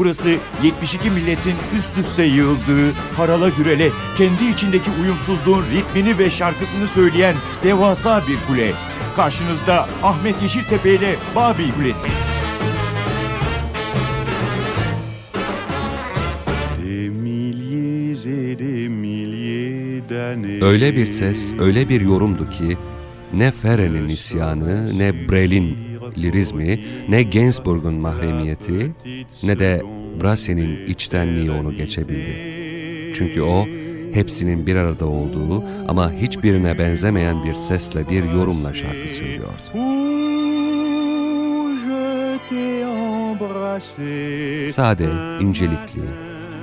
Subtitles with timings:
[0.00, 7.36] Burası 72 milletin üst üste yığıldığı, harala gürele, kendi içindeki uyumsuzluğun ritmini ve şarkısını söyleyen
[7.64, 8.72] devasa bir kule.
[9.16, 12.08] Karşınızda Ahmet Yeşiltepe ile Babil Kulesi.
[20.64, 22.78] Öyle bir ses, öyle bir yorumdu ki
[23.34, 28.90] ne Feren'in isyanı, ne Brel'in lirizmi, ne Gainsbourg'un mahremiyeti,
[29.42, 29.82] ne de
[30.22, 32.60] Brassens'in içtenliği onu geçebildi.
[33.14, 33.66] Çünkü o,
[34.12, 39.70] hepsinin bir arada olduğu ama hiçbirine benzemeyen bir sesle, bir yorumla şarkı söylüyordu.
[44.72, 45.08] Sade,
[45.40, 46.02] incelikli,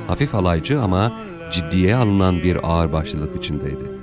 [0.07, 1.11] hafif alaycı ama
[1.51, 3.96] ciddiye alınan bir ağırbaşlılık içindeydi.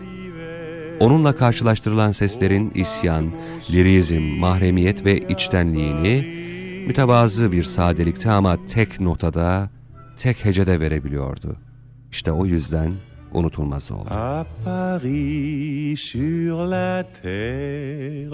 [1.00, 3.30] Onunla karşılaştırılan seslerin isyan,
[3.70, 6.24] lirizm, mahremiyet ve içtenliğini
[6.86, 9.70] mütevazı bir sadelikte ama tek notada,
[10.16, 11.56] tek hecede verebiliyordu.
[12.10, 12.92] İşte o yüzden
[13.32, 14.08] unutulmaz oldu.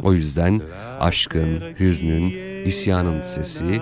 [0.03, 0.61] O yüzden
[1.01, 2.33] aşkın, hüznün,
[2.65, 3.81] isyanın sesi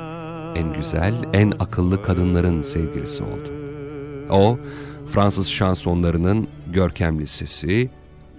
[0.56, 3.51] en güzel, en akıllı kadınların sevgilisi oldu.
[4.31, 4.59] O,
[5.06, 7.91] Fransız şansonlarının görkemli sesi,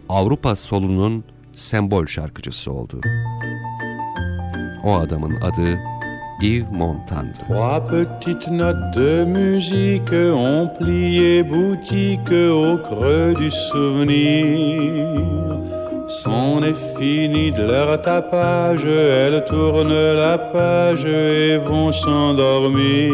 [0.09, 3.01] Avrupa solunun sembol şarkıcısı oldu.
[4.83, 5.79] O adamın adı
[6.41, 7.39] Yves Montan'dı.
[7.47, 15.19] Trois petites notes de musique ont plié boutique au creux du souvenir.
[16.23, 23.13] C'en est fini de leur tapage, elles tournent la page et vont s'endormir.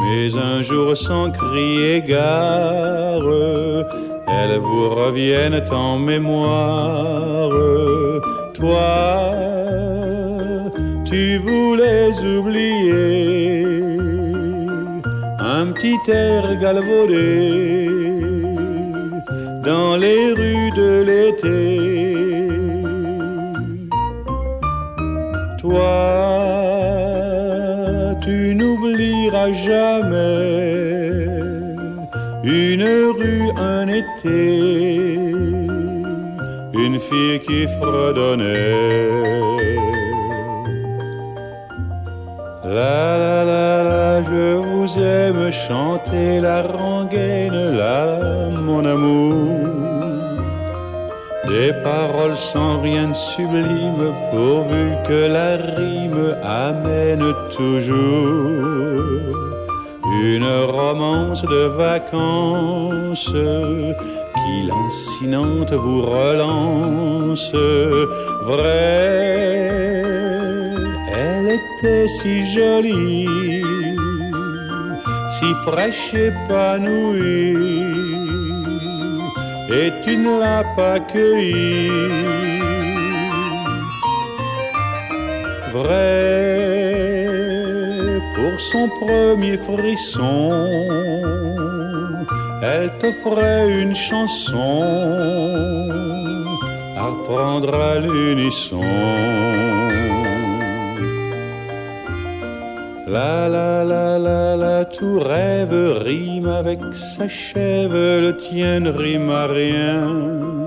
[0.00, 3.84] Mais un jour sans crier gare,
[4.32, 7.50] elles vous reviennent en mémoire.
[8.54, 9.34] Toi,
[11.04, 13.66] tu voulais oublier
[15.58, 17.88] un petit air galvaudé
[19.64, 21.58] dans les rues de l'été.
[25.60, 25.92] Toi,
[28.24, 30.21] tu n'oublieras jamais
[36.74, 39.10] une fille qui fredonnait.
[42.64, 48.18] La la la la, je vous aime chanter la rengaine, la
[48.66, 49.68] mon amour.
[51.48, 59.41] Des paroles sans rien de sublime, pourvu que la rime amène toujours
[60.22, 60.46] une
[60.78, 63.34] romance de vacances
[64.40, 67.52] qui lancinante vous relance.
[68.42, 69.32] Vrai,
[71.12, 73.26] elle était si jolie,
[75.36, 77.56] si fraîche épanouie,
[79.78, 81.90] et tu ne l'as pas cueillie.
[85.72, 86.51] Vrai,
[88.34, 90.50] pour son premier frisson,
[92.62, 94.80] elle t'offrait une chanson
[96.96, 98.82] à prendre à l'unisson.
[103.06, 109.46] La la la la la, tout rêve rime avec s'achève, le tien ne rime à
[109.46, 110.61] rien.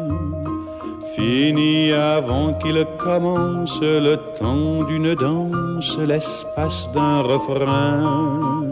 [1.16, 8.66] Fini avant qu'il commence le temps d'une danse, l'espace d'un refrain.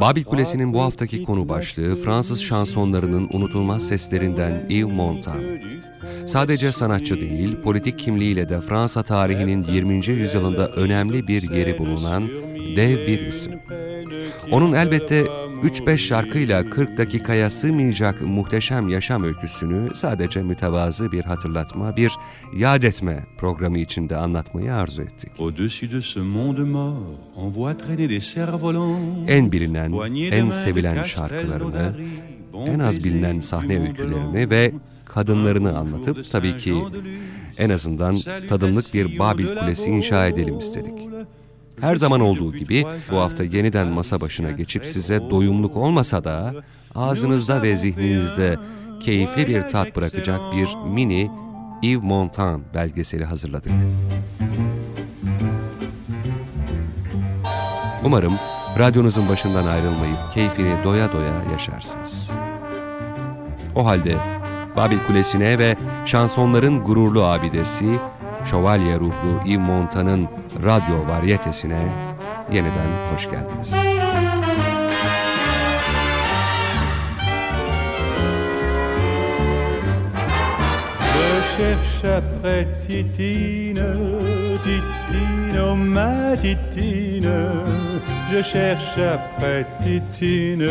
[0.00, 5.44] Babil Kulesi'nin bu haftaki konu başlığı Fransız şansonlarının unutulmaz seslerinden Yves Montand.
[6.26, 10.06] Sadece sanatçı değil, politik kimliğiyle de Fransa tarihinin 20.
[10.06, 12.28] yüzyılında önemli bir yeri bulunan
[12.76, 13.52] dev bir isim.
[14.52, 15.26] Onun elbette
[15.62, 22.12] 3-5 şarkıyla 40 dakikaya sığmayacak muhteşem yaşam öyküsünü sadece mütevazı bir hatırlatma, bir
[22.56, 25.32] yad etme programı içinde anlatmayı arzu ettik.
[29.28, 31.94] En bilinen, en sevilen şarkılarını,
[32.66, 34.72] en az bilinen sahne öykülerini ve
[35.04, 36.74] kadınlarını anlatıp tabii ki
[37.58, 40.94] en azından tadımlık bir Babil Kulesi inşa edelim istedik.
[41.82, 46.54] Her zaman olduğu gibi bu hafta yeniden masa başına geçip size doyumluk olmasa da
[46.94, 48.56] ağzınızda ve zihninizde
[49.00, 51.30] keyifli bir tat bırakacak bir mini
[51.82, 53.72] Yves Montand belgeseli hazırladık.
[58.04, 58.32] Umarım
[58.78, 62.30] radyonuzun başından ayrılmayıp keyfini doya doya yaşarsınız.
[63.74, 64.16] O halde
[64.76, 65.76] Babil Kulesi'ne ve
[66.06, 67.98] şansonların gururlu abidesi,
[68.50, 70.28] şövalye ruhlu Yves Montan'ın
[70.64, 71.80] radyo varyetesine
[72.52, 73.74] yeniden hoş geldiniz.
[81.58, 83.96] Je cherche après Titine,
[84.64, 87.46] Titine, oh ma Titine.
[88.32, 90.62] Je cherche après Titine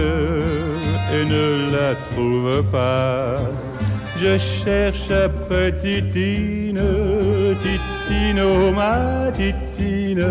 [1.13, 3.35] et ne la trouve pas.
[4.21, 6.79] Je cherche après Titine,
[7.63, 10.23] Titine, oh ma Titine.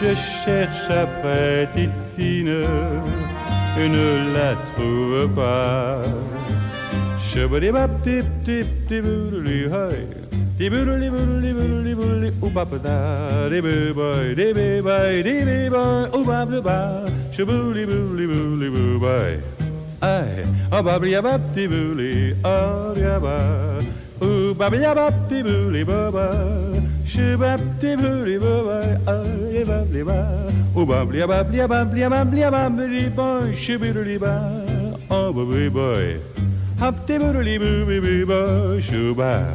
[0.00, 2.62] Je cherche après Titine
[3.80, 6.02] et ne la trouve pas.
[20.00, 23.80] Ay, ababliababtibuli, adiaba.
[24.22, 26.30] Oubabliababtibuli, baba.
[27.06, 28.80] Shibabtibuli, baba.
[29.10, 30.46] Alibabliba.
[30.76, 33.56] Oubabliababliababliababliababliba.
[33.56, 34.62] Shibiruliba.
[35.10, 36.20] Obabliboy.
[36.78, 38.80] Haptibuli, bubibiba.
[38.80, 39.54] Shuba.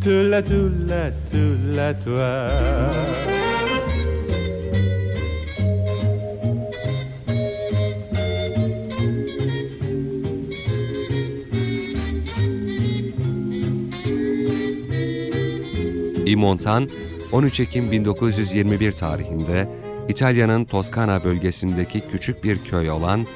[0.00, 3.33] Tula, tula, tula, toi.
[16.26, 16.88] Yves Montan,
[17.32, 19.68] 13 Ekim 1921 tarihinde
[20.08, 23.26] İtalya'nın Toskana bölgesindeki küçük bir köy olan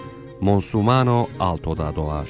[0.41, 2.29] Monsumano Alto'da doğar.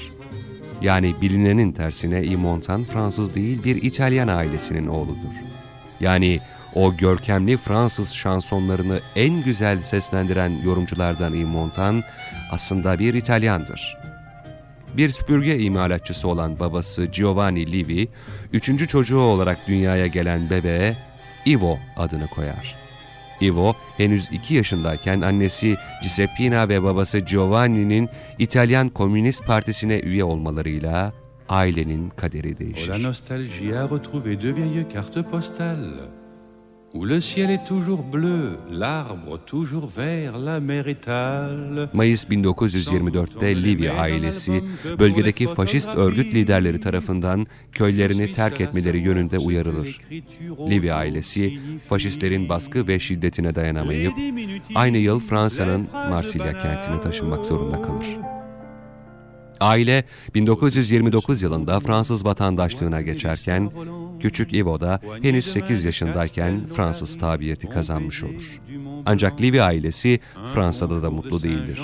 [0.83, 5.35] Yani bilinenin tersine Yves Montan Fransız değil bir İtalyan ailesinin oğludur.
[6.01, 6.41] Yani
[6.75, 12.03] o görkemli Fransız şansonlarını en güzel seslendiren yorumculardan Yves Montan
[12.51, 13.99] aslında bir İtalyandır.
[14.99, 18.09] Bir süpürge imalatçısı olan babası Giovanni Livi,
[18.53, 20.95] üçüncü çocuğu olarak dünyaya gelen bebeğe
[21.47, 22.75] Ivo adını koyar.
[23.43, 28.09] Ivo henüz iki yaşındayken annesi Giuseppina ve babası Giovanni'nin
[28.39, 31.13] İtalyan Komünist Partisi'ne üye olmalarıyla
[31.49, 32.93] ailenin kaderi Oh, değişir.
[36.95, 41.89] Où le ciel est toujours bleu, l'arbre toujours vert, la mer étale.
[41.93, 44.65] Mayıs 1924'te Livia ailesi
[44.99, 50.01] bölgedeki faşist örgüt liderleri tarafından köylerini terk etmeleri yönünde uyarılır.
[50.71, 51.59] Livia ailesi
[51.89, 54.15] faşistlerin baskı ve şiddetine dayanamayıp
[54.75, 58.38] aynı yıl Fransa'nın Marsilya kentine taşınmak zorunda kalır.
[59.61, 63.71] Aile 1929 yılında Fransız vatandaşlığına geçerken
[64.21, 68.61] küçük Ivo da henüz 8 yaşındayken Fransız tabiyeti kazanmış olur.
[69.07, 70.21] Ancak Livia ailesi
[70.55, 71.81] Fransa'da da mutlu değildir.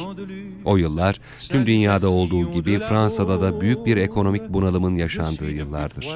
[0.65, 6.09] O yıllar tüm dünyada olduğu gibi Fransa'da da büyük bir ekonomik bunalımın yaşandığı yıllardır.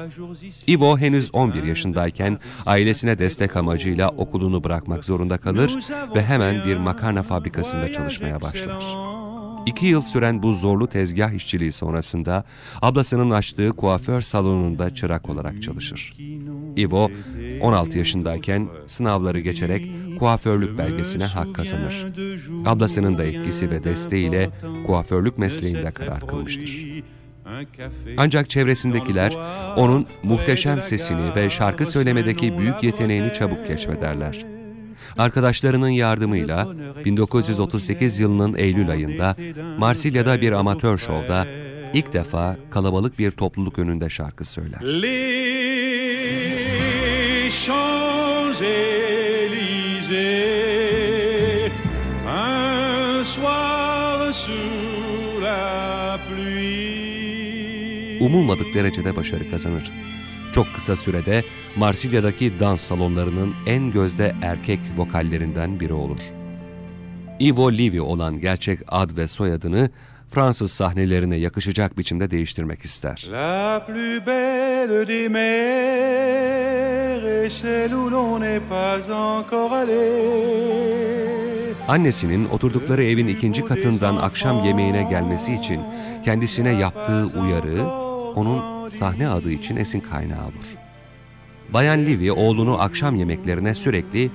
[0.67, 5.75] Ivo henüz 11 yaşındayken ailesine destek amacıyla okulunu bırakmak zorunda kalır
[6.15, 9.18] ve hemen bir makarna fabrikasında çalışmaya başlar.
[9.69, 12.43] İki yıl süren bu zorlu tezgah işçiliği sonrasında
[12.81, 16.13] ablasının açtığı kuaför salonunda çırak olarak çalışır.
[16.77, 17.11] Ivo
[17.61, 22.05] 16 yaşındayken sınavları geçerek kuaförlük belgesine hak kazanır.
[22.65, 24.49] Ablasının da etkisi ve desteğiyle
[24.87, 27.03] kuaförlük mesleğinde karar kılmıştır.
[28.17, 29.37] Ancak çevresindekiler
[29.77, 34.58] onun muhteşem sesini ve şarkı söylemedeki büyük yeteneğini çabuk keşfederler.
[35.19, 36.67] Arkadaşlarının yardımıyla
[37.05, 39.35] 1938 yılının Eylül ayında
[39.77, 41.47] Marsilya'da bir amatör şovda
[41.93, 44.79] ilk defa kalabalık bir topluluk önünde şarkı söyler.
[58.19, 59.91] Umulmadık derecede başarı kazanır.
[60.79, 61.43] Kısa sürede
[61.75, 66.19] Marsilya'daki dans salonlarının en gözde erkek vokallerinden biri olur.
[67.39, 69.89] Ivo Livi olan gerçek ad ve soyadını
[70.29, 73.27] Fransız sahnelerine yakışacak biçimde değiştirmek ister.
[73.31, 80.29] La plus belle des mers est celle où l'on n'est pas encore allé.
[81.87, 85.81] Annesinin oturdukları evin ikinci katından akşam yemeğine gelmesi için
[86.25, 90.75] kendisine yaptığı uyarı onun sahne adı için esin kaynağı olur.
[91.73, 94.31] Bayan Livy oğlunu akşam yemeklerine sürekli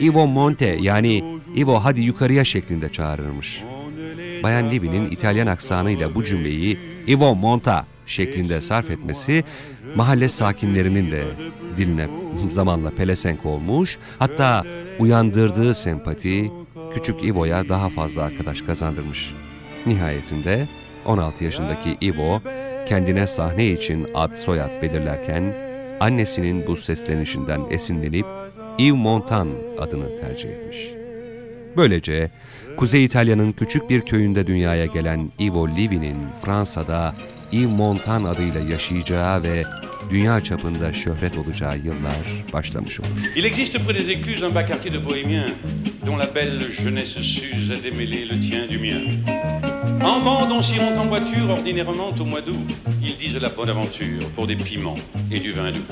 [0.00, 3.62] Ivo Monte yani Ivo hadi yukarıya şeklinde çağırırmış.
[4.42, 9.44] Bayan Livy'nin İtalyan aksanıyla bu cümleyi Ivo Monta şeklinde sarf etmesi
[9.96, 11.24] mahalle sakinlerinin de
[11.76, 12.08] diline
[12.48, 13.98] zamanla pelesenk olmuş.
[14.18, 14.62] Hatta
[14.98, 16.52] uyandırdığı sempati
[16.94, 19.34] küçük Ivo'ya daha fazla arkadaş kazandırmış.
[19.86, 20.68] Nihayetinde
[21.06, 22.40] 16 yaşındaki Ivo
[22.92, 25.42] kendine sahne için ad soyad belirlerken
[26.00, 28.26] annesinin bu seslenişinden esinlenip
[28.78, 30.76] Yves Montand adını tercih etmiş.
[31.76, 32.30] Böylece
[32.76, 37.14] Kuzey İtalya'nın küçük bir köyünde dünyaya gelen Ivo Livi'nin Fransa'da
[37.52, 39.64] Yves Montand adıyla yaşayacağı ve
[40.10, 43.08] dünya çapında şöhret olacağı yıllar başlamış olur.
[43.36, 45.52] Il existe près des écluses un bas quartier de bohémiens
[46.06, 49.02] dont la belle jeunesse s'use à démêler le tien du mien.
[50.04, 52.56] En bande, on s'y monte en voiture, ordinairement au mois d'août.
[53.02, 54.96] Ils disent la bonne aventure pour des piments
[55.30, 55.84] et du vin doux.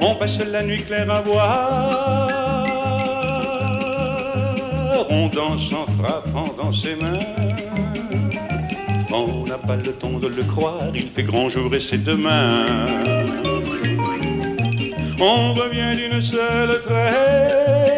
[0.00, 2.64] On passe la nuit claire à boire,
[5.10, 7.20] on danse en frappant dans ses mains.
[9.12, 12.64] On n'a pas le temps de le croire, il fait grand jour et c'est demain.
[15.20, 17.97] On revient d'une seule traite,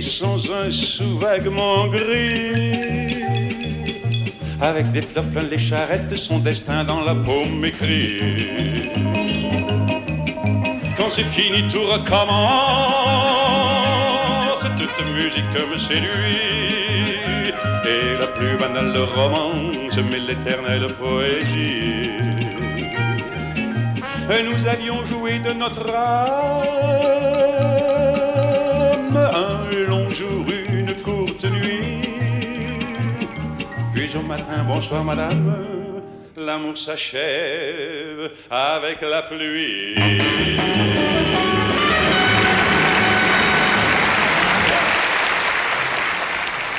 [0.00, 3.22] sans un sou vaguement gris.
[4.60, 8.88] Avec des fleurs plein les charrettes, son destin dans la paume écrit.
[10.96, 12.24] Quand c'est fini, tout recommence.
[14.78, 17.12] Toute musique me séduit.
[17.84, 22.12] Et la plus banale romance, mais l'éternelle poésie.
[24.48, 27.53] Nous avions joué de notre âme
[34.16, 35.54] au matin, bonsoir madame,
[36.36, 39.96] l'amour s'achève avec la pluie.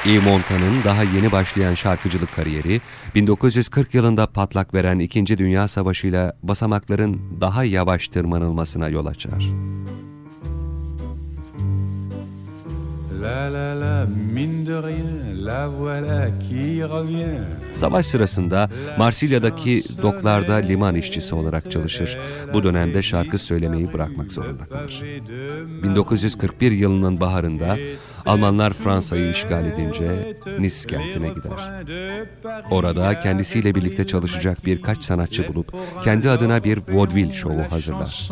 [0.06, 2.82] Yves Montand'ın daha yeni başlayan şarkıcılık kariyeri,
[3.16, 9.50] 1940 yılında patlak veren İkinci Dünya Savaşı'yla basamakların daha yavaş tırmanılmasına yol açar.
[13.26, 17.42] La la la, mine de rien, la voilà qui revient.
[17.74, 22.18] Savaş sırasında Marsilya'daki doklarda liman işçisi olarak çalışır.
[22.54, 25.04] Bu dönemde şarkı söylemeyi bırakmak zorunda kalır.
[25.84, 27.78] 1941 yılının baharında
[28.26, 31.84] Almanlar Fransa'yı işgal edince Nice kentine gider.
[32.72, 38.30] Orada kendisiyle birlikte çalışacak birkaç sanatçı bulup kendi adına bir vaudeville şovu hazırlar.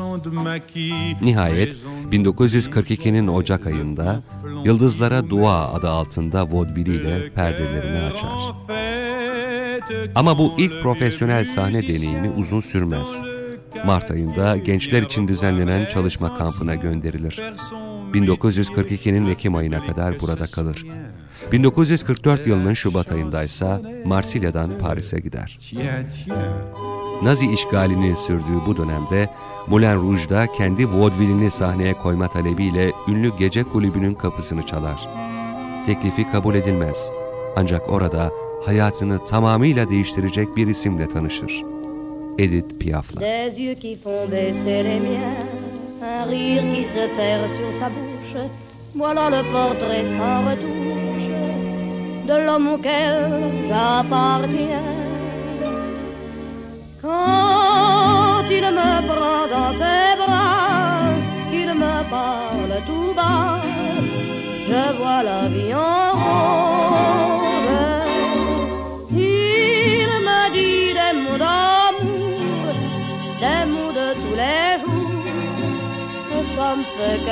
[1.22, 1.76] Nihayet
[2.12, 4.24] 1942'nin Ocak ayında
[4.66, 8.30] Yıldızlara Dua adı altında vaudeville ile perdelerini açar.
[10.16, 13.20] Ama bu ilk profesyonel sahne deneyimi uzun sürmez.
[13.86, 17.42] Mart ayında gençler için düzenlenen çalışma kampına gönderilir.
[18.14, 20.86] 1942'nin Ekim ayına kadar burada kalır.
[21.52, 25.58] 1944 yılının Şubat ayında ise Marsilya'dan Paris'e gider.
[27.24, 29.30] Nazi işgalini sürdüğü bu dönemde
[29.68, 35.10] Moulin Rouge'da kendi vaudeville'ini sahneye koyma talebiyle ünlü gece kulübünün kapısını çalar.
[35.86, 37.12] Teklifi kabul edilmez.
[37.56, 38.32] Ancak orada
[38.66, 41.64] hayatını tamamıyla değiştirecek bir isimle tanışır.
[42.40, 43.22] Edith Piaf'la.
[46.06, 48.44] Un rire qui se perd sur sa bouche.
[48.94, 51.30] Voilà le portrait sans retouche
[52.28, 53.30] de l'homme auquel
[53.70, 54.84] j'appartiens.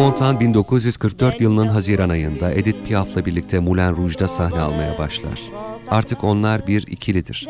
[0.00, 5.40] Montand 1944 yılının Haziran ayında Edith Piaf'la birlikte Moulin Rouge'da sahne almaya başlar.
[5.90, 7.48] Artık onlar bir ikilidir.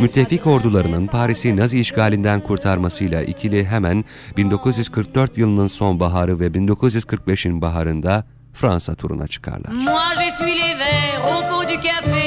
[0.00, 4.04] Müttefik ordularının Paris'i Nazi işgalinden kurtarmasıyla ikili hemen
[4.36, 9.72] 1944 yılının sonbaharı ve 1945'in baharında Fransa turuna çıkarlar.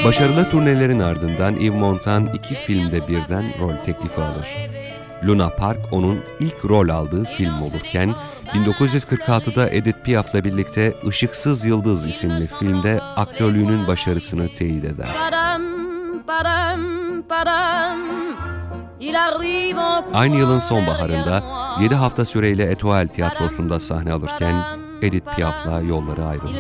[0.06, 4.81] Başarılı turnelerin ardından Yves Montand iki filmde birden rol teklifi alır.
[5.26, 8.16] Luna Park onun ilk rol aldığı film olurken
[8.48, 15.08] 1946'da Edith Piaf'la birlikte Işıksız Yıldız isimli filmde aktörlüğünün başarısını teyit eder.
[20.14, 21.84] Aynı yılın sonbaharında derrière moi.
[21.84, 24.56] 7 hafta süreyle Etoile tiyatrosunda sahne alırken
[25.02, 26.54] Edith Piaf'la yolları ayrılır.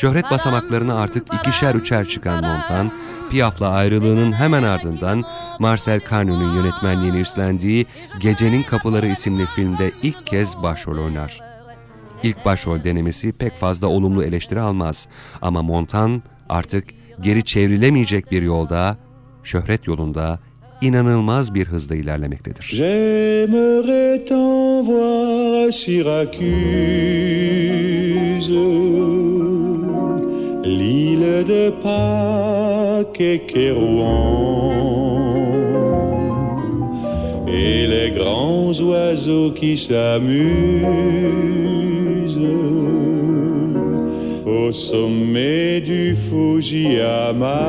[0.00, 2.92] Şöhret basamaklarına artık ikişer üçer çıkan Montan,
[3.30, 5.24] Piaf'la ayrılığının hemen ardından
[5.58, 7.86] Marcel Carnot'un yönetmenliğini üstlendiği
[8.20, 11.40] Gecenin Kapıları isimli filmde ilk kez başrol oynar.
[12.22, 15.08] İlk başrol denemesi pek fazla olumlu eleştiri almaz
[15.42, 16.84] ama Montan artık
[17.20, 18.96] geri çevrilemeyecek bir yolda,
[19.42, 20.40] şöhret yolunda
[20.80, 22.62] inanılmaz bir hızla ilerlemektedir.
[22.62, 26.50] J'aimerais t'en voir à Syracuse,
[30.78, 34.72] l'île de Pâques et Kérouan,
[37.48, 40.40] et les grands oiseaux qui s'amusent.
[44.46, 47.66] Au sommet du Fujiyama.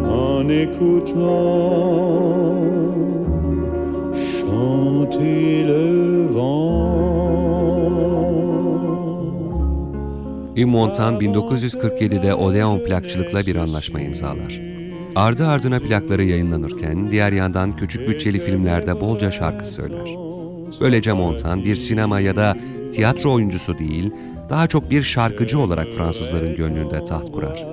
[0.05, 1.55] en écoutant
[4.41, 6.77] chanter le vent.
[10.57, 14.76] Yves Montand 1947'de Odeon plakçılıkla bir anlaşma imzalar.
[15.17, 20.17] Ardı ardına plakları yayınlanırken diğer yandan küçük bütçeli filmlerde bolca şarkı söyler.
[20.81, 22.57] Böylece Montand bir sinema ya da
[22.93, 24.11] tiyatro oyuncusu değil,
[24.51, 27.67] daha çok bir şarkıcı olarak Fransızların gönlünde taht kurar.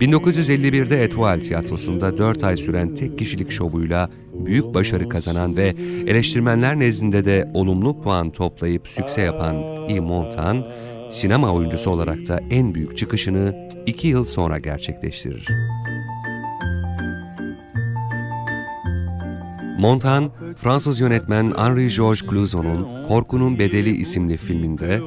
[0.00, 5.74] 1951'de Etoile Tiyatrosu'nda 4 ay süren tek kişilik şovuyla büyük başarı kazanan ve
[6.06, 9.54] eleştirmenler nezdinde de olumlu puan toplayıp sükse yapan
[9.88, 10.62] Yves Montand,
[11.10, 15.48] sinema oyuncusu olarak da en büyük çıkışını 2 yıl sonra gerçekleştirir.
[19.78, 25.00] Montand, Fransız yönetmen Henri-Georges Clouzon'un Korkunun Bedeli isimli filminde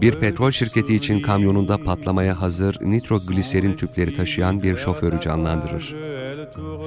[0.00, 5.94] bir petrol şirketi için kamyonunda patlamaya hazır nitrogliserin tüpleri taşıyan bir şoförü canlandırır.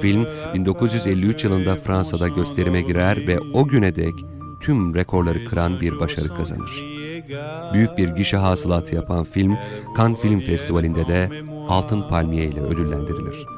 [0.00, 4.14] Film 1953 yılında Fransa'da gösterime girer ve o güne dek
[4.60, 6.84] tüm rekorları kıran bir başarı kazanır.
[7.72, 9.56] Büyük bir gişe hasılatı yapan film,
[9.96, 11.30] Cannes Film Festivali'nde de
[11.68, 13.55] Altın Palmiye ile ödüllendirilir.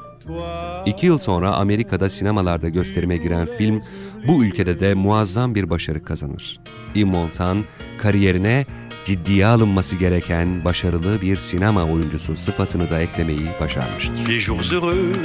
[0.86, 3.82] İki yıl sonra Amerika'da sinemalarda gösterime giren film,
[4.28, 6.60] bu ülkede de muazzam bir başarı kazanır.
[7.04, 7.64] Montand,
[7.98, 8.66] kariyerine
[9.04, 14.26] ciddiye alınması gereken başarılı bir sinema oyuncusu sıfatını da eklemeyi başarmıştır.
[14.26, 15.16] Des jours heureux,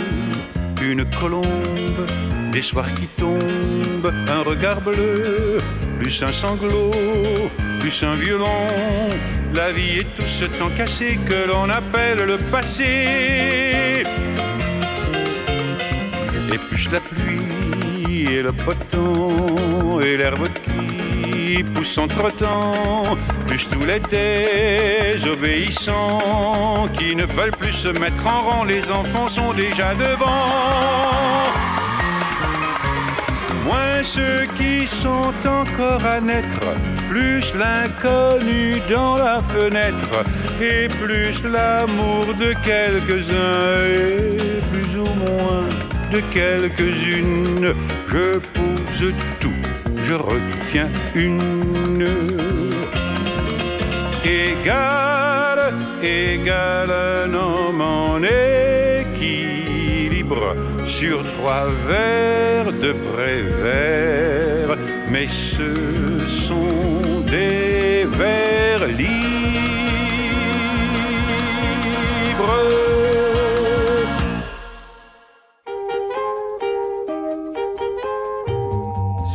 [0.82, 2.08] une colombe,
[2.54, 5.60] des soirs qui tombent, un regard bleu,
[6.00, 6.96] plus un sanglot,
[7.82, 8.70] plus un violon.
[9.56, 14.04] La vie est tout ce temps cassé que l'on appelle le passé.
[16.70, 18.52] Plus la pluie et le
[18.92, 24.00] temps et l'herbe qui pousse entre-temps, plus tous les
[25.20, 30.52] désobéissants qui ne veulent plus se mettre en rang, les enfants sont déjà devant.
[33.66, 36.76] Moins ceux qui sont encore à naître,
[37.10, 40.24] plus l'inconnu dans la fenêtre,
[40.62, 45.68] et plus l'amour de quelques-uns, et plus ou moins
[46.14, 47.74] de quelques-unes.
[48.10, 49.64] Je pose tout,
[50.04, 52.08] je retiens une.
[54.24, 55.74] Égal,
[56.04, 58.20] égal un homme en
[59.02, 60.44] équilibre
[60.86, 64.72] sur trois vers de prévert,
[65.12, 65.72] mais ce
[66.28, 69.43] sont des vers libres.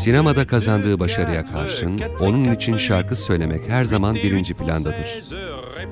[0.08, 5.22] Sinemada kazandığı başarıya karşın onun için şarkı söylemek her zaman birinci plandadır.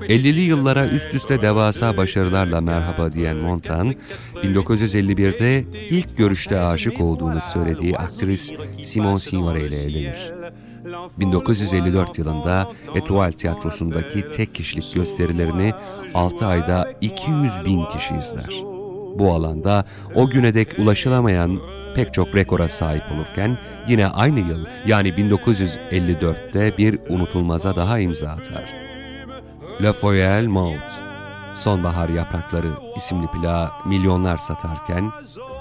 [0.09, 3.93] 50'li yıllara üst üste devasa başarılarla merhaba diyen Montand,
[4.35, 8.53] 1951'de ilk görüşte aşık olduğunu söylediği aktris
[8.85, 10.33] Simone Signore ile evlenir.
[11.19, 15.73] 1954 yılında Etoile Tiyatrosu'ndaki tek kişilik gösterilerini
[16.15, 18.76] 6 ayda 200 bin kişi izler.
[19.19, 21.59] Bu alanda o güne dek ulaşılamayan
[21.95, 28.65] pek çok rekora sahip olurken yine aynı yıl yani 1954'te bir unutulmaza daha imza atar.
[29.83, 30.93] Le Foyel Maut,
[31.55, 35.11] Sonbahar Yaprakları isimli plağı milyonlar satarken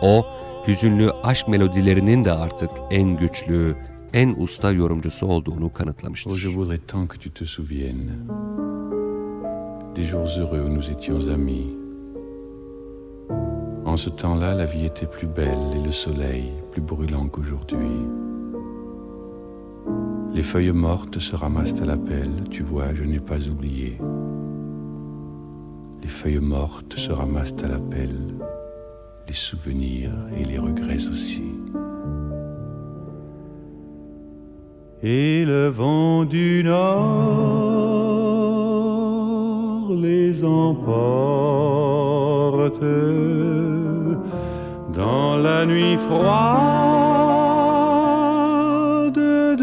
[0.02, 0.26] o
[0.68, 3.76] hüzünlü aşk melodilerinin de artık en güçlü,
[4.14, 6.36] en usta yorumcusu olduğunu Oh, kanıtlamıştır.
[6.36, 8.10] je voudrais tant que tu te souviennes
[9.96, 11.85] des jours heureux où nous étions amis.
[13.96, 17.88] En ce temps-là, la vie était plus belle et le soleil plus brûlant qu'aujourd'hui.
[20.34, 23.98] Les feuilles mortes se ramassent à la pelle, tu vois, je n'ai pas oublié.
[26.02, 28.36] Les feuilles mortes se ramassent à la pelle,
[29.30, 31.44] les souvenirs et les regrets aussi.
[35.04, 37.46] Et le vent du nord
[39.94, 40.76] les emporte
[45.06, 46.30] dans la nuit froide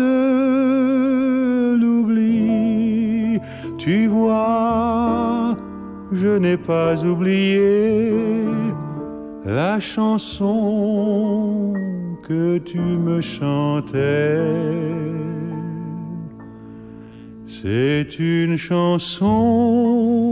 [0.03, 3.41] de l'oubli.
[3.85, 5.57] Tu vois,
[6.13, 8.13] je n'ai pas oublié
[9.45, 11.73] la chanson
[12.29, 14.39] que tu me chantais.
[17.47, 20.31] C'est une chanson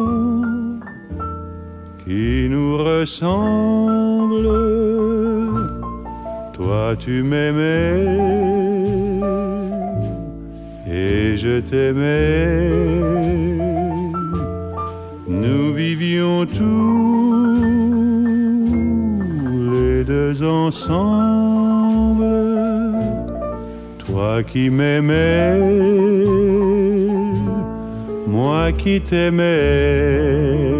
[2.04, 4.99] qui nous ressemble.
[6.62, 8.04] Toi tu m'aimais
[10.86, 12.68] et je t'aimais.
[15.26, 17.54] Nous vivions tous
[19.72, 22.26] les deux ensemble.
[23.96, 25.58] Toi qui m'aimais,
[28.26, 30.79] moi qui t'aimais.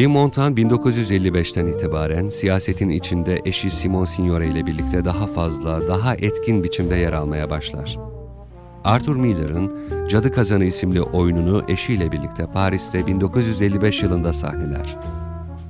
[0.00, 6.64] Yves Montand 1955'ten itibaren siyasetin içinde eşi Simon Signore ile birlikte daha fazla, daha etkin
[6.64, 7.98] biçimde yer almaya başlar.
[8.84, 14.96] Arthur Miller'ın Cadı Kazanı isimli oyununu eşiyle birlikte Paris'te 1955 yılında sahneler.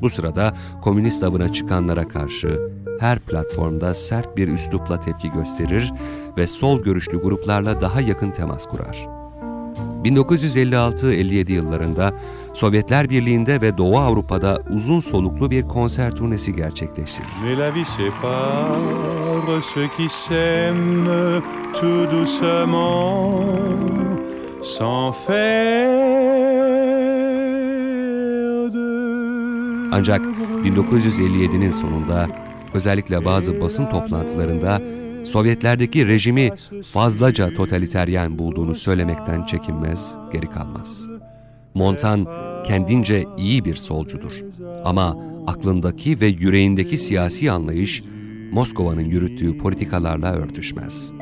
[0.02, 2.60] Bu sırada komünist avına çıkanlara karşı
[3.00, 5.92] her platformda sert bir üslupla tepki gösterir
[6.36, 9.20] ve sol görüşlü gruplarla daha yakın temas kurar.
[10.04, 12.12] 1956-57 yıllarında
[12.54, 17.06] Sovyetler Birliği'nde ve Doğu Avrupa'da uzun soluklu bir konser turnesi de
[29.92, 30.20] Ancak
[30.64, 32.28] 1957'nin sonunda
[32.74, 34.80] özellikle bazı basın toplantılarında
[35.24, 36.50] Sovyetlerdeki rejimi
[36.92, 41.09] fazlaca totaliteryen bulduğunu söylemekten çekinmez, geri kalmaz.
[41.74, 42.26] Montan
[42.66, 44.32] kendince iyi bir solcudur
[44.84, 48.02] ama aklındaki ve yüreğindeki siyasi anlayış
[48.52, 51.12] Moskova'nın yürüttüğü politikalarla örtüşmez.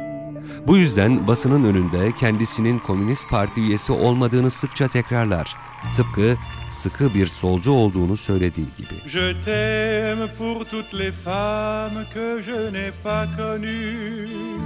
[0.67, 5.57] Bu yüzden basının önünde kendisinin Komünist Parti üyesi olmadığını sıkça tekrarlar.
[5.97, 6.37] Tıpkı
[6.71, 9.11] sıkı bir solcu olduğunu söylediği gibi.
[9.11, 14.58] Je t'aime pour toutes les femmes que je n'ai pas connues.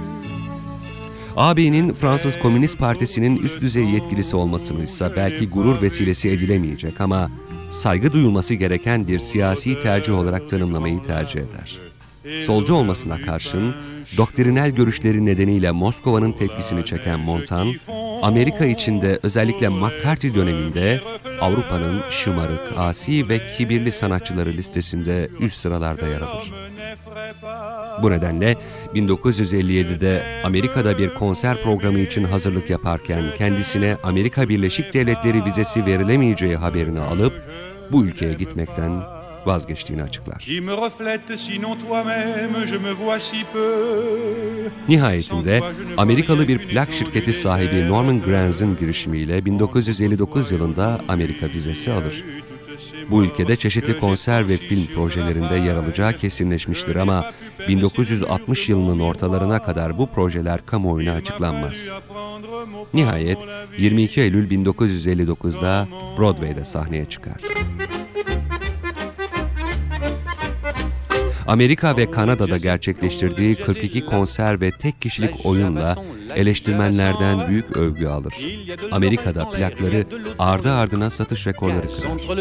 [1.37, 7.31] AB'nin Fransız Komünist Partisi'nin üst düzey yetkilisi olmasını ise belki gurur vesilesi edilemeyecek ama
[7.71, 11.77] saygı duyulması gereken bir siyasi tercih olarak tanımlamayı tercih eder.
[12.45, 13.75] Solcu olmasına karşın
[14.17, 17.73] doktrinal görüşleri nedeniyle Moskova'nın tepkisini çeken Montan,
[18.21, 21.01] Amerika içinde özellikle McCarthy döneminde
[21.41, 26.51] Avrupa'nın şımarık, asi ve kibirli sanatçıları listesinde üst sıralarda yer alır.
[28.01, 28.57] Bu nedenle
[28.95, 36.99] 1957'de Amerika'da bir konser programı için hazırlık yaparken kendisine Amerika Birleşik Devletleri vizesi verilemeyeceği haberini
[36.99, 37.33] alıp
[37.91, 39.01] bu ülkeye gitmekten
[39.45, 40.45] vazgeçtiğini açıklar.
[44.89, 45.61] Nihayetinde
[45.97, 52.23] Amerikalı bir plak şirketi sahibi Norman Granz'ın girişimiyle 1959 yılında Amerika vizesi alır.
[53.11, 57.31] Bu ülkede çeşitli konser ve film projelerinde yer alacağı kesinleşmiştir ama
[57.67, 61.87] 1960 yılının ortalarına kadar bu projeler kamuoyuna açıklanmaz.
[62.93, 63.37] Nihayet
[63.77, 65.87] 22 Eylül 1959'da
[66.17, 67.41] Broadway'de sahneye çıkar.
[71.47, 75.95] Amerika ve Kanada'da gerçekleştirdiği 42 konser ve tek kişilik oyunla
[76.35, 78.33] eleştirmenlerden büyük övgü alır.
[78.91, 80.05] Amerika'da plakları
[80.39, 82.39] ardı ardına satış rekorları kırar.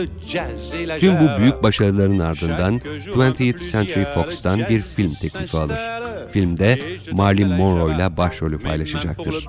[0.99, 5.79] Tüm bu büyük başarıların ardından 20th Century Fox'tan bir film teklifi alır.
[6.31, 6.79] Filmde
[7.13, 9.49] Marilyn Monroe ile başrolü paylaşacaktır.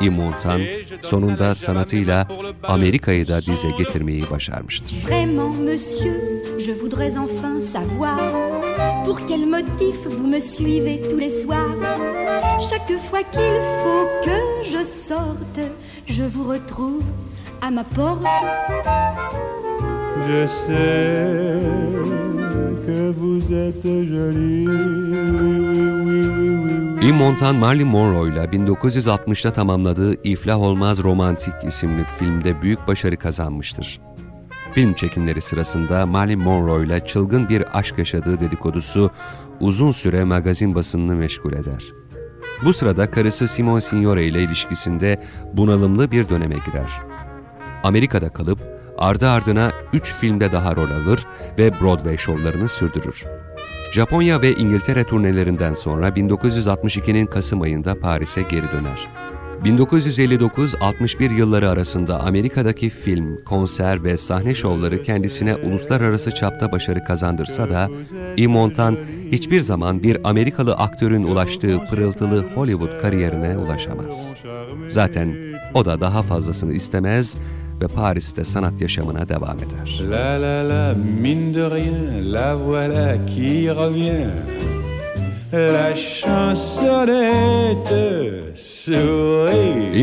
[0.00, 0.62] Yves Montand
[1.02, 2.28] sonunda sanatıyla
[2.62, 4.96] Amerika'yı da dize getirmeyi başarmıştır.
[5.08, 6.14] Vraiment, monsieur,
[6.58, 8.65] je voudrais enfin savoir
[9.04, 11.76] pour quel motif vous me suivez tous les soirs?
[12.70, 14.38] Chaque fois qu'il faut que
[14.70, 15.60] je sorte,
[16.06, 17.04] je vous retrouve
[17.62, 18.24] à ma porte.
[20.28, 21.60] Je sais
[22.86, 24.66] que vous êtes jolie.
[24.66, 24.74] Oui,
[25.30, 25.60] oui,
[26.04, 27.06] oui, oui, oui.
[27.06, 34.00] Yves Montand Marilyn Monroe ile 1960'ta tamamladığı İflah Olmaz Romantik isimli filmde büyük başarı kazanmıştır.
[34.76, 39.10] Film çekimleri sırasında Marilyn Monroe ile çılgın bir aşk yaşadığı dedikodusu
[39.60, 41.84] uzun süre magazin basınını meşgul eder.
[42.64, 46.90] Bu sırada karısı Simone Signore ile ilişkisinde bunalımlı bir döneme girer.
[47.82, 48.58] Amerika'da kalıp
[48.98, 51.26] ardı ardına 3 filmde daha rol alır
[51.58, 53.24] ve Broadway şovlarını sürdürür.
[53.92, 59.08] Japonya ve İngiltere turnelerinden sonra 1962'nin Kasım ayında Paris'e geri döner.
[59.64, 67.90] 1959-61 yılları arasında Amerika'daki film, konser ve sahne şovları kendisine uluslararası çapta başarı kazandırsa da,
[68.36, 68.96] Yves Montand
[69.32, 74.32] hiçbir zaman bir Amerikalı aktörün ulaştığı pırıltılı Hollywood kariyerine ulaşamaz.
[74.86, 75.36] Zaten
[75.74, 77.36] o da daha fazlasını istemez
[77.82, 80.00] ve Paris'te sanat yaşamına devam eder.
[80.10, 84.75] La la la, mine de rien, la voilà qui revient.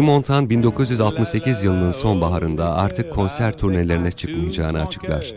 [0.02, 5.34] Montand 1968 yılının sonbaharında artık konser turnelerine çıkmayacağını açıklar.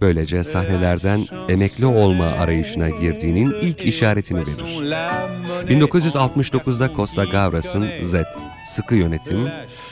[0.00, 4.92] Böylece sahnelerden emekli olma arayışına girdiğinin ilk işaretini verir.
[5.68, 8.14] 1969'da Costa Gavras'ın Z,
[8.66, 9.48] Sıkı Yönetim,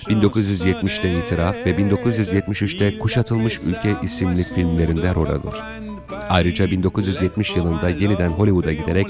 [0.07, 5.63] 1970'te İtiraf ve 1973'te Kuşatılmış Ülke isimli filmlerinde rol alır.
[6.29, 9.07] Ayrıca 1970 yılında yeniden Hollywood'a giderek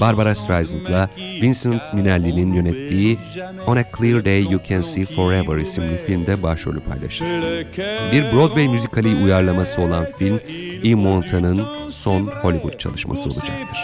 [0.00, 1.08] Barbara Streisand'la
[1.42, 3.18] Vincent Minnelli'nin yönettiği
[3.66, 7.26] On a Clear Day You Can See Forever isimli filmde başrolü paylaşır.
[8.12, 10.40] Bir Broadway müzikali uyarlaması olan film,
[10.82, 13.78] Yves Montand'ın son Hollywood çalışması olacaktır.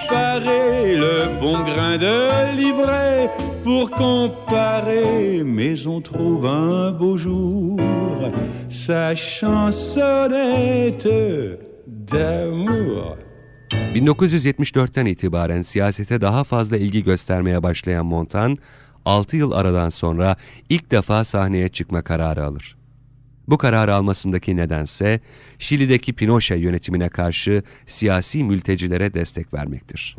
[3.64, 7.79] Pour comparer, mais on trouve un beau jour
[8.71, 11.09] sa chansonnette
[11.87, 13.28] d'amour.
[13.70, 18.59] 1974'ten itibaren siyasete daha fazla ilgi göstermeye başlayan Montan,
[19.04, 20.37] 6 yıl aradan sonra
[20.68, 22.78] ilk defa sahneye çıkma kararı alır.
[23.48, 25.20] Bu kararı almasındaki nedense
[25.59, 30.14] Şili'deki Pinochet yönetimine karşı siyasi mültecilere destek vermektir.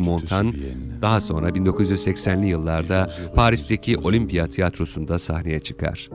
[0.00, 1.02] Montand souviennes.
[1.02, 6.08] daha sonra 1980'li yıllarda Paris'teki Olimpiya Tiyatrosu'nda sahneye çıkar.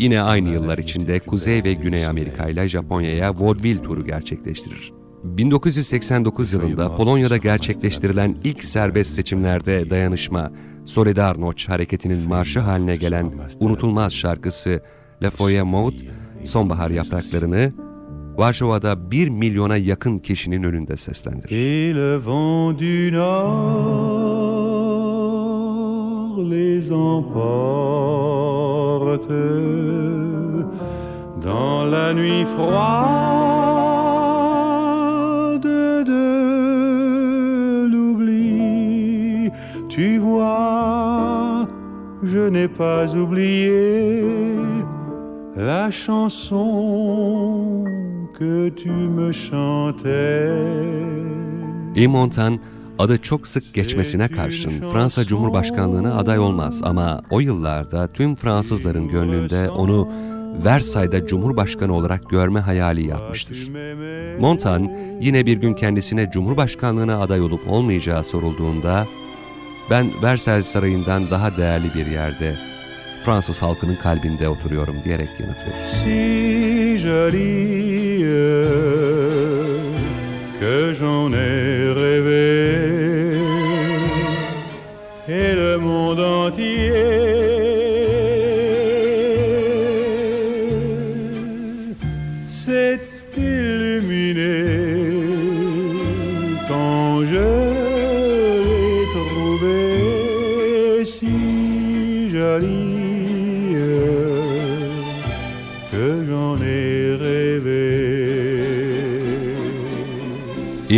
[0.00, 4.99] Yine aynı yıllar içinde Kuzey ve Güney Amerika ile Japonya'ya vaudeville turu gerçekleştirir.
[5.24, 10.50] 1989 yılında Polonya'da gerçekleştirilen ilk serbest seçimlerde dayanışma,
[10.84, 14.82] Solidarność hareketinin marşı haline gelen unutulmaz şarkısı
[15.22, 15.94] La Folie Maud,
[16.44, 17.72] sonbahar yapraklarını
[18.36, 21.50] Varşova'da 1 milyona yakın kişinin önünde seslendirir.
[31.42, 33.99] Dans la nuit froide
[40.00, 41.68] Tu vois,
[42.22, 44.24] je n'ai pas oublié
[45.56, 47.84] la chanson
[48.38, 50.54] que tu me chantais.
[51.94, 52.58] Yves Montand
[52.98, 59.70] adı çok sık geçmesine karşın Fransa Cumhurbaşkanlığına aday olmaz ama o yıllarda tüm Fransızların gönlünde
[59.70, 60.08] onu
[60.64, 63.70] Versay'da Cumhurbaşkanı olarak görme hayali yatmıştır.
[64.40, 69.06] Montand yine bir gün kendisine Cumhurbaşkanlığına aday olup olmayacağı sorulduğunda
[69.90, 72.54] ben Versailles Sarayı'ndan daha değerli bir yerde
[73.24, 75.86] Fransız halkının kalbinde oturuyorum diyerek yanıt verir.
[76.04, 77.80] Si jolie
[80.60, 82.50] que j'en ai rêvé
[85.28, 87.29] et le monde entier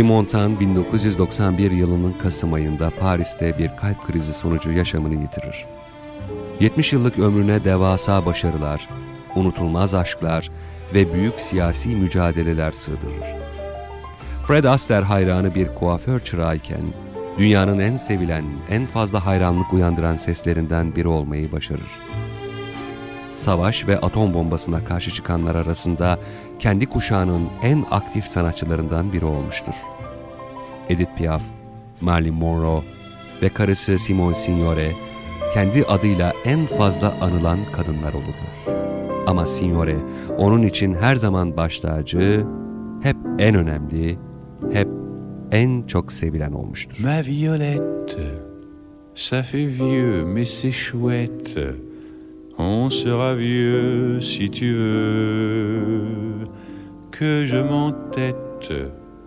[0.01, 5.65] Montand 1991 yılının Kasım ayında Paris'te bir kalp krizi sonucu yaşamını yitirir.
[6.59, 8.89] 70 yıllık ömrüne devasa başarılar,
[9.35, 10.51] unutulmaz aşklar
[10.93, 13.35] ve büyük siyasi mücadeleler sığdırır.
[14.47, 16.83] Fred Astaire hayranı bir kuaför çırağıyken,
[17.37, 22.12] dünyanın en sevilen, en fazla hayranlık uyandıran seslerinden biri olmayı başarır.
[23.43, 26.19] Savaş ve atom bombasına karşı çıkanlar arasında
[26.59, 29.73] kendi kuşağının en aktif sanatçılarından biri olmuştur.
[30.89, 31.43] Edith Piaf,
[32.01, 32.83] Marilyn Monroe
[33.41, 34.91] ve karısı Simone Signore
[35.53, 38.77] kendi adıyla en fazla anılan kadınlar olurlar.
[39.27, 39.97] Ama Signore
[40.37, 42.45] onun için her zaman baş tacı,
[43.01, 44.17] hep en önemli,
[44.73, 44.87] hep
[45.51, 46.97] en çok sevilen olmuştur.
[47.03, 48.17] Ma Violette,
[49.15, 51.92] ça fait vieux, mais c'est chouette.
[52.57, 56.01] On sera vieux si tu veux
[57.11, 58.73] que je m'entête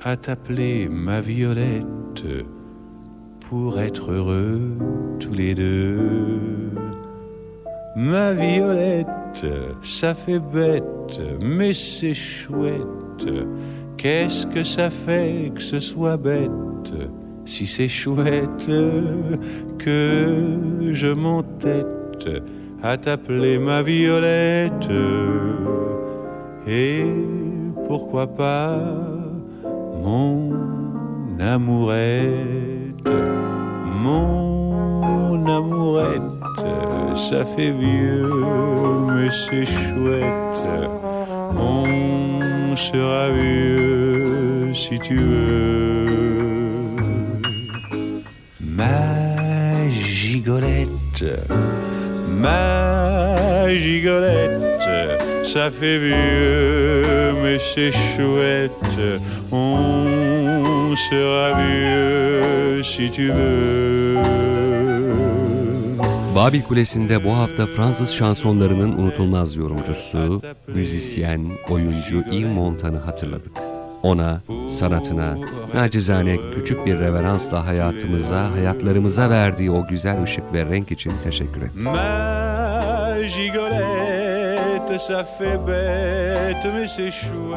[0.03, 2.25] à t'appeler ma Violette
[3.41, 4.61] pour être heureux
[5.19, 5.99] tous les deux.
[7.97, 9.47] Ma Violette,
[9.83, 13.27] ça fait bête, mais c'est chouette.
[13.97, 16.51] Qu'est-ce que ça fait que ce soit bête
[17.45, 18.71] si c'est chouette
[19.79, 22.29] que je m'entête
[22.83, 24.91] à t'appeler ma Violette.
[26.69, 27.05] Et
[27.87, 28.79] pourquoi pas
[30.03, 30.53] mon
[31.41, 33.09] amourette,
[34.03, 36.23] mon amourette,
[37.15, 38.31] ça fait vieux
[39.27, 40.67] mais c'est chouette,
[41.57, 46.07] on sera vieux si tu veux.
[48.61, 51.25] Ma gigolette,
[52.47, 54.85] ma gigolette,
[55.53, 58.99] ça fait vieux, mais c'est chouette.
[59.53, 64.17] On sera vieux si tu veux.
[66.35, 73.66] Babil Kulesi'nde bu hafta Fransız şansonlarının unutulmaz yorumcusu, müzisyen, oyuncu Yves Montand'ı hatırladık.
[74.03, 75.37] Ona, sanatına,
[75.75, 81.81] nacizane küçük bir reveransla hayatımıza, hayatlarımıza verdiği o güzel ışık ve renk için teşekkür chouette.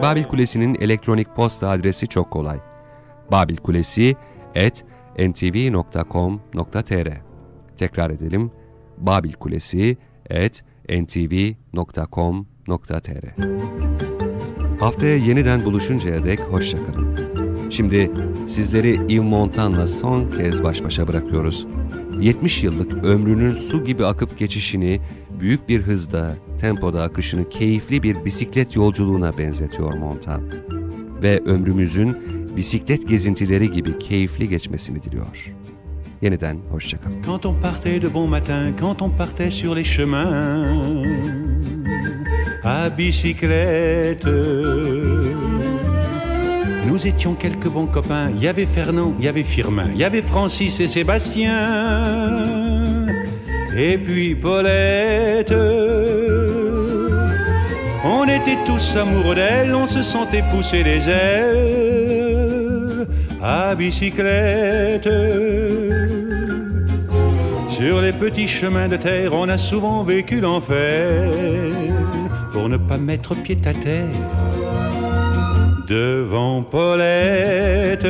[0.02, 2.60] Babil Kulesi'nin elektronik posta adresi çok kolay.
[3.32, 4.16] babilkulesi
[4.56, 4.84] at
[5.20, 7.10] ntv.com.tr
[7.78, 8.52] Tekrar edelim.
[8.98, 9.98] babilkulesi
[10.30, 11.50] at ntv.com.tr
[14.80, 17.18] Haftaya yeniden buluşuncaya dek hoşçakalın.
[17.70, 18.12] Şimdi
[18.48, 21.68] sizleri Yves Montand'la son kez baş başa bırakıyoruz.
[22.20, 25.02] 70 yıllık ömrünün su gibi akıp geçişini
[25.40, 30.52] büyük bir hızda, tempoda akışını keyifli bir bisiklet yolculuğuna benzetiyor Montand.
[31.24, 32.18] Ve ömrümüzün
[32.58, 35.54] bisiklet gezintileri gibi keyifli geçmesini diliyor.
[36.22, 37.22] Yeniden hoşçakalın.
[37.26, 41.49] Quand on partait de bon matin, quand on partait sur les chemins
[42.64, 44.26] à bicyclette.
[46.86, 48.30] Nous étions quelques bons copains.
[48.36, 51.56] Il y avait Fernand, il y avait Firmin, il y avait Francis et Sébastien.
[53.78, 55.54] Et puis Paulette.
[58.04, 63.08] On était tous amoureux d'elle, on se sentait pousser des ailes
[63.42, 65.10] à bicyclette.
[67.70, 71.30] Sur les petits chemins de terre, on a souvent vécu l'enfer
[72.60, 74.04] pour ne pas mettre pied à terre
[75.88, 78.06] devant Paulette.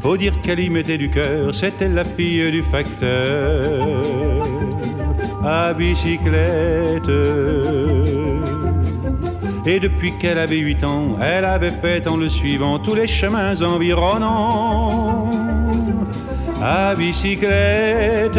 [0.00, 3.88] Faut dire qu'elle y mettait du cœur, c'était la fille du facteur
[5.44, 7.16] à bicyclette.
[9.66, 13.60] Et depuis qu'elle avait huit ans, elle avait fait en le suivant tous les chemins
[13.60, 15.32] environnants
[16.62, 18.38] à bicyclette.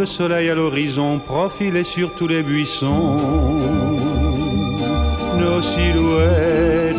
[0.00, 3.18] Le soleil à l'horizon profilait sur tous les buissons
[5.38, 6.96] nos silhouettes,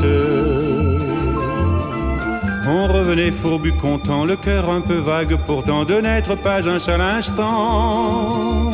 [2.68, 7.02] on revenait fourbu content, le cœur un peu vague pourtant de n'être pas un seul
[7.02, 8.72] instant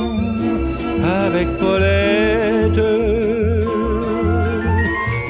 [1.23, 2.83] avec Paulette.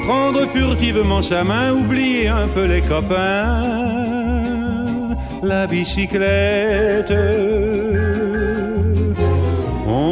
[0.08, 3.78] Prendre furtivement sa main, oublier un peu les copains
[5.42, 7.12] la bicyclette.